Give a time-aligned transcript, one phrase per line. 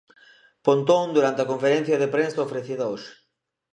[0.65, 3.11] Pontón durante a conferencia de prensa ofrecida hoxe.